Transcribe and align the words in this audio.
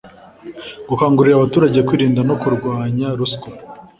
gukangurira 0.89 1.35
abaturage 1.37 1.79
kwirinda 1.87 2.21
no 2.27 2.35
kurwanya 2.41 3.07
ruswa 3.19 3.49